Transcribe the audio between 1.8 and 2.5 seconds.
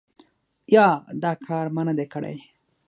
نه دی کړی؟